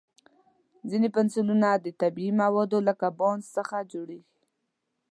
ځینې 0.89 1.07
پنسلونه 1.15 1.69
د 1.75 1.87
طبیعي 2.01 2.31
موادو 2.41 2.77
لکه 2.87 3.07
بانس 3.19 3.45
څخه 3.57 3.77
جوړېږي. 3.91 4.29